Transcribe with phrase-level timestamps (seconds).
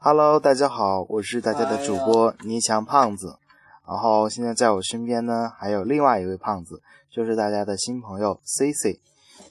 [0.00, 3.36] Hello，大家好，我是大家的主播倪强胖子。
[3.84, 9.00] 然后现在在我身边呢，还有另外一位胖子，就是大家的新朋友 C C。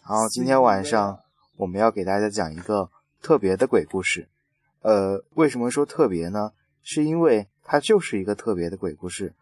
[0.08, 1.20] 然后今天晚上
[1.58, 2.90] 我们要给大家讲一个
[3.22, 4.30] 特别的鬼故事。
[4.84, 6.54] 呃，为什么说特别呢？
[6.82, 9.34] 是因为它就是一个特别的鬼故事。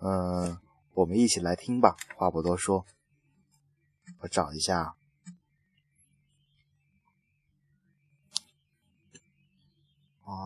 [0.00, 0.58] 嗯，
[0.94, 1.94] 我们一起来听吧。
[2.16, 2.84] 话不多说，
[4.22, 4.96] 我找一下。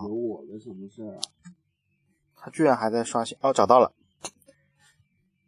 [0.04, 1.20] 有我的什么事儿啊？
[2.36, 3.94] 他居然还在刷新哦，找到了。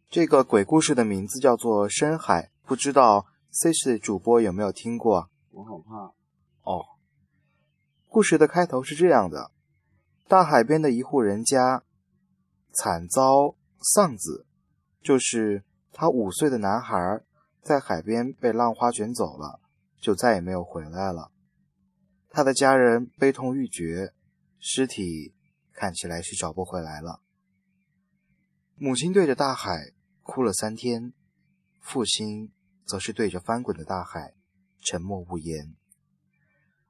[0.09, 5.29] 这个鬼故事的名字叫做《深海》，不知道 C 市主播有没有听过？
[5.51, 6.15] 我好怕
[6.63, 6.85] 哦。
[8.09, 9.51] 故事的开头是这样的：
[10.27, 11.83] 大海边的一户人家
[12.73, 14.47] 惨遭丧子，
[15.03, 17.21] 就是他五岁的男孩
[17.61, 19.61] 在海边被浪花卷走了，
[20.01, 21.31] 就再也没有回来了。
[22.31, 24.15] 他的家人悲痛欲绝。
[24.69, 25.33] 尸体
[25.73, 27.23] 看起来是找不回来了。
[28.75, 29.93] 母亲对着大海
[30.25, 31.13] 哭了三天，
[31.79, 32.53] 父亲
[32.85, 34.35] 则是对着翻滚的大海
[34.81, 35.77] 沉默无言。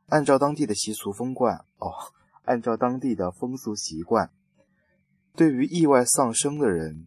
[0.07, 1.93] 按照当地的习俗风惯，哦，
[2.45, 4.33] 按照当地的风俗习惯，
[5.35, 7.07] 对于意外丧生的人，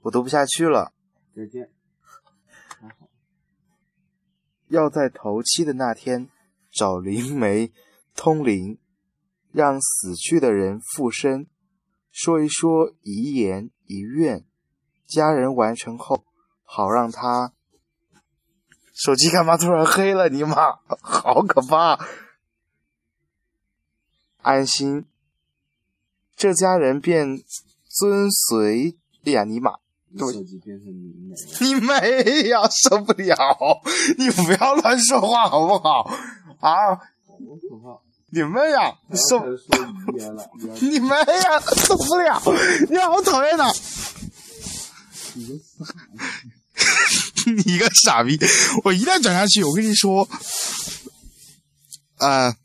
[0.00, 0.92] 我读不下去了。
[1.32, 1.70] 再见。
[4.66, 6.28] 要在头七的那天。
[6.76, 7.72] 找灵媒
[8.14, 8.78] 通灵，
[9.52, 11.46] 让死去的人复生，
[12.10, 14.44] 说一说遗言遗愿，
[15.06, 16.24] 家人完成后，
[16.62, 17.52] 好让他。
[18.94, 20.28] 手机干嘛突然黑了？
[20.28, 21.98] 你妈，好可怕！
[24.42, 25.04] 安心，
[26.36, 27.42] 这家人便
[27.88, 28.96] 遵随。
[29.24, 29.72] 哎呀，你妈！
[30.16, 31.34] 手机变成灵媒？
[31.60, 32.60] 你妹呀！
[32.68, 33.36] 受不了！
[34.16, 36.08] 你不要乱说话好不好？
[36.60, 36.94] 啊！
[38.34, 38.92] 你妹呀！
[39.28, 39.46] 受
[40.82, 41.60] 你妹呀！
[41.86, 42.42] 受不了！
[42.90, 43.64] 你好讨厌呐！
[47.64, 48.36] 你个傻逼！
[48.82, 50.28] 我一旦转下去，我跟你说，
[52.16, 52.56] 啊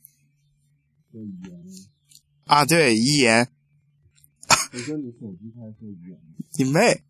[2.46, 3.47] 啊，对遗言。
[6.57, 7.03] 你妹！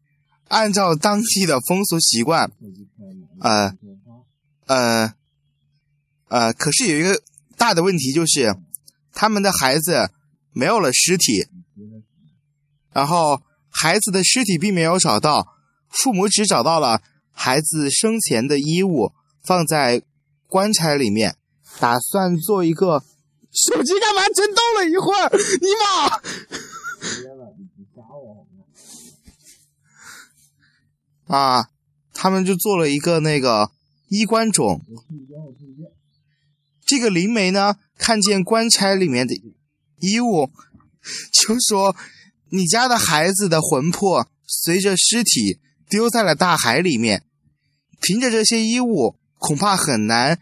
[0.49, 2.51] 按照当地的风俗习惯，
[3.39, 3.73] 呃
[4.65, 5.13] 呃。
[6.27, 7.19] 呃，可是有一个
[7.59, 8.55] 大的问题，就是
[9.13, 10.09] 他们的孩子
[10.51, 11.45] 没有了尸体，
[12.93, 15.45] 然后孩子的尸体并没有找到，
[15.89, 19.11] 父母只找到了孩子生前的衣物，
[19.43, 20.01] 放在
[20.47, 21.35] 棺材里面，
[21.79, 23.03] 打算做一个
[23.51, 25.29] 手机干嘛震动了一会儿？
[25.59, 26.21] 尼玛！
[31.37, 31.69] 啊，
[32.13, 33.69] 他们就做了一个那个
[34.07, 34.81] 衣冠冢。
[36.89, 39.35] 这个灵媒呢，看见棺材里面的
[39.99, 40.49] 衣物，
[41.31, 41.95] 就说
[42.49, 47.23] ：“你家的孩子的魂魄随着尸体丢在了大海里面，
[48.01, 50.39] 凭着这些衣物，恐怕很难，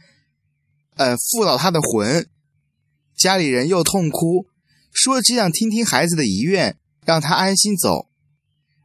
[0.95, 2.29] 呃，附到他的魂。”
[3.13, 4.47] 家里人又痛哭，
[4.93, 8.07] 说：“只想听听孩子的遗愿，让他安心走。”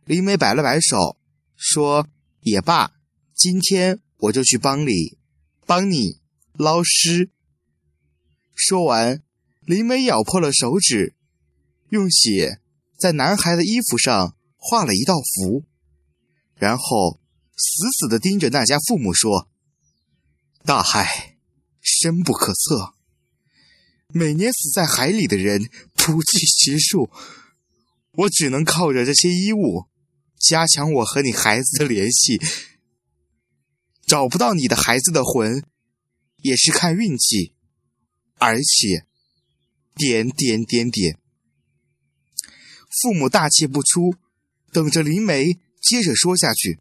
[0.05, 1.17] 灵媒摆了摆手，
[1.55, 2.09] 说
[2.43, 2.91] ：“也罢，
[3.37, 5.17] 今天我就去帮你，
[5.65, 6.19] 帮你
[6.55, 7.31] 捞尸。”
[8.65, 9.21] 说完，
[9.62, 11.17] 灵媒咬破了手指，
[11.89, 12.61] 用血
[12.97, 15.65] 在男孩的衣服上画了一道符，
[16.55, 17.19] 然后
[17.56, 19.49] 死死地盯着那家父母说
[20.65, 21.39] ：“大海
[21.81, 22.95] 深不可测，
[24.15, 27.11] 每年死在海里的人不计其数，
[28.12, 29.87] 我只能靠着这些衣物
[30.39, 32.41] 加强我和你孩子的联系。
[34.06, 35.65] 找不到你的孩子的魂，
[36.37, 37.55] 也是看运气。”
[38.44, 39.06] 而且，
[39.94, 41.16] 点点点点，
[43.00, 44.16] 父母大气不出，
[44.72, 46.81] 等着林梅接着说下去。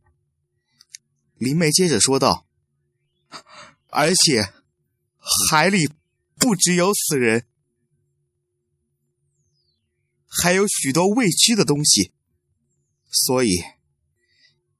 [1.35, 2.47] 林梅接着说道
[3.89, 4.51] ：“而且，
[5.51, 5.87] 海里
[6.35, 7.45] 不只有死人，
[10.27, 12.11] 还有许多未知的东西，
[13.11, 13.49] 所以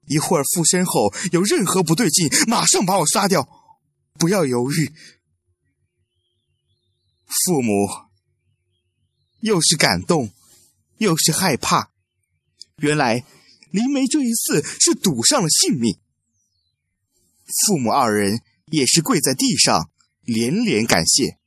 [0.08, 3.48] 一会儿附身后有任何不对劲，马上把我杀掉，
[4.18, 4.92] 不要犹豫。”
[7.32, 7.88] 父母
[9.40, 10.34] 又是感动，
[10.98, 11.92] 又是害怕。
[12.78, 13.26] 原来
[13.70, 15.98] 林梅这一次是赌上了性命。
[17.66, 19.90] 父母二人也是跪在地上，
[20.24, 21.38] 连连感谢。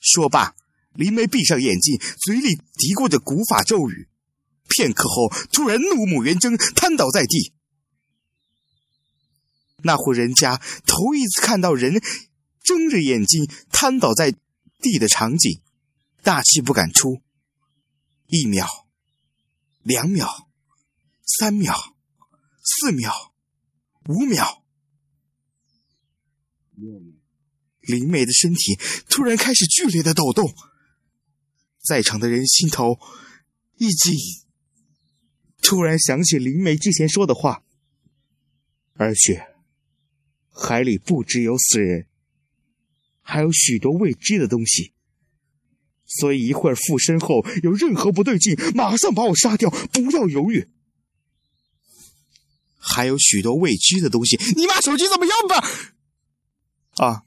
[0.00, 0.54] 说罢，
[0.92, 4.08] 林梅闭上眼睛，嘴里嘀咕着古法咒语。
[4.68, 7.54] 片刻后，突然怒目圆睁，瘫倒在地。
[9.82, 12.02] 那户人家头一次看到人。
[12.70, 14.32] 睁着眼睛瘫倒在
[14.78, 15.60] 地的场景，
[16.22, 17.20] 大气不敢出。
[18.28, 18.64] 一秒，
[19.82, 20.48] 两秒，
[21.26, 21.96] 三秒，
[22.62, 23.34] 四秒，
[24.08, 24.62] 五秒，
[27.80, 28.78] 林梅的身体
[29.08, 30.54] 突然开始剧烈的抖动，
[31.82, 33.00] 在场的人心头
[33.78, 34.14] 一紧，
[35.60, 37.64] 突然想起林梅之前说的话，
[38.92, 39.44] 而且
[40.52, 42.06] 海里不只有死人，
[43.22, 44.92] 还有许多未知的东西。
[46.06, 50.68] 所以一会儿附身后有任何不对劲，马上把我杀掉，不要犹豫。
[52.76, 55.68] 还有许多未知的东西，你妈手机怎么样吧？
[56.96, 57.24] 啊，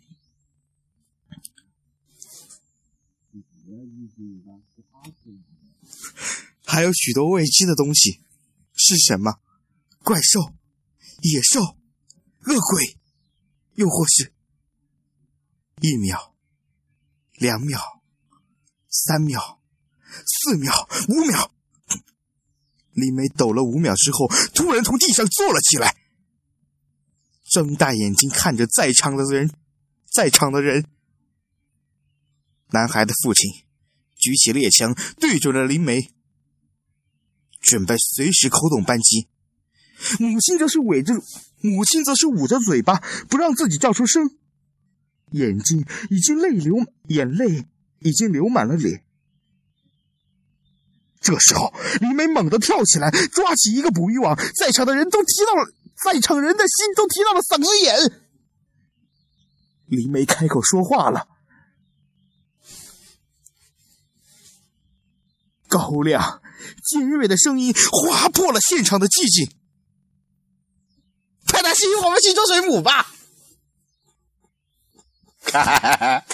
[6.65, 8.19] 还有许多未知的东西，
[8.75, 9.39] 是什么？
[9.99, 10.53] 怪兽、
[11.21, 12.97] 野兽、恶鬼，
[13.75, 14.33] 又或是
[15.83, 16.33] 一秒、
[17.33, 17.77] 两秒、
[18.87, 19.61] 三秒、
[20.25, 21.51] 四秒、五秒。
[22.93, 25.97] 李梅抖了五秒之后，突然从地上坐了起来，
[27.51, 29.51] 睁大眼睛看着在场的人，
[30.09, 30.85] 在场的人。
[32.69, 33.51] 男孩的父亲
[34.15, 36.13] 举起猎枪，对准了林梅，
[37.59, 39.27] 准备随时扣动扳机。
[40.17, 41.13] 母亲则是围着，
[41.59, 44.37] 母亲则是捂着嘴巴，不让自己叫出声，
[45.33, 46.75] 眼睛已经泪流，
[47.09, 47.65] 眼泪
[47.99, 49.03] 已经流满了脸。
[51.19, 55.71] 这时候，李梅猛地跳起来，抓起一个捕鱼网，在场的人都提到了，
[56.03, 58.19] 在场人的心都提到了嗓子眼。
[59.85, 61.27] 李梅开口说话了。
[65.67, 66.41] 高亮、
[66.83, 69.55] 尖锐的声音划破了现场的寂静。
[71.47, 73.12] 派大星，我们去捉水母吧！
[75.53, 76.25] 哈哈哈哈！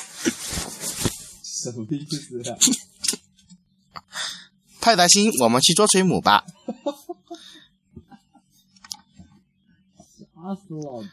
[1.43, 2.55] 什么意思啊？
[4.79, 6.45] 派大星，我们去捉水母吧！
[10.33, 11.09] 吓死老子！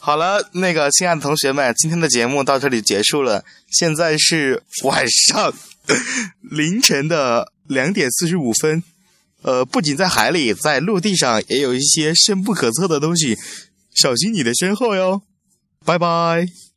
[0.00, 3.42] 好了，那个亲爱的同学们，今天的节目到这里结束了。
[3.70, 5.54] 现在是晚上
[6.42, 8.82] 凌晨的两点四十五分。
[9.40, 13.38] 呃，不仅在海里，在陆地上也有一些深不可测的东西，
[13.94, 15.22] 小心你的身后哟。
[15.84, 16.69] 拜拜。